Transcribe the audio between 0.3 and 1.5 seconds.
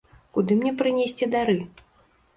Куды мне прынесці